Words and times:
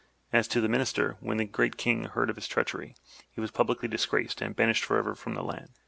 As 0.33 0.47
to 0.47 0.59
the 0.61 0.67
Minister, 0.67 1.17
when 1.19 1.37
the 1.37 1.45
Great 1.45 1.77
King 1.77 2.05
heard 2.05 2.31
of 2.31 2.35
his 2.35 2.47
treachery, 2.47 2.95
he 3.29 3.39
was 3.39 3.51
publicly 3.51 3.87
disgraced 3.87 4.41
and 4.41 4.55
banished 4.55 4.83
forever 4.83 5.13
from 5.13 5.35
the 5.35 5.43
land. 5.43 5.69